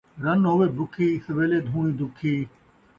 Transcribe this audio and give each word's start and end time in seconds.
رن 0.23 0.39
ہووے 0.47 0.67
بُکھی، 0.77 1.07
سویلے 1.25 1.59
دھوݨی 1.67 1.91
دُکھی 1.99 2.35